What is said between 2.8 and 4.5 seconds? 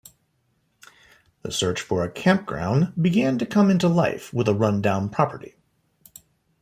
began to come into life with